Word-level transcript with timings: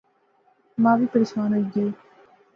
ما 0.81 0.91
وی 0.97 1.05
پریشان 1.13 1.49
ہوئی 1.53 1.65
گئی 1.73 1.89